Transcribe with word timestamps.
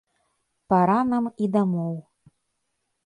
Пара 0.73 0.95
нам 1.11 1.25
і 1.43 1.53
дамоў. 1.57 1.95